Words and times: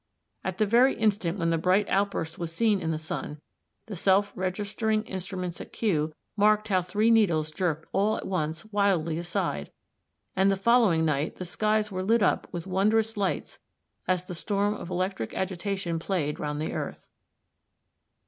At 0.43 0.57
the 0.57 0.65
very 0.65 0.95
instant 0.95 1.37
when 1.37 1.51
the 1.51 1.59
bright 1.59 1.87
outburst 1.87 2.39
was 2.39 2.51
seen 2.51 2.79
in 2.79 2.89
the 2.89 2.97
sun, 2.97 3.39
the 3.85 3.95
self 3.95 4.33
registering 4.35 5.03
instruments 5.03 5.61
at 5.61 5.71
Kew 5.71 6.11
marked 6.35 6.69
how 6.69 6.81
three 6.81 7.11
needles 7.11 7.51
jerked 7.51 7.87
all 7.93 8.17
at 8.17 8.25
once 8.25 8.65
wildly 8.73 9.19
aside; 9.19 9.71
and 10.35 10.49
the 10.49 10.57
following 10.57 11.05
night 11.05 11.35
the 11.35 11.45
skies 11.45 11.91
were 11.91 12.01
lit 12.01 12.23
up 12.23 12.51
with 12.51 12.65
wondrous 12.65 13.15
lights 13.15 13.59
as 14.07 14.25
the 14.25 14.33
storm 14.33 14.73
of 14.73 14.89
electric 14.89 15.35
agitation 15.35 15.99
played 15.99 16.39
round 16.39 16.59
the 16.59 16.73
earth. 16.73 17.07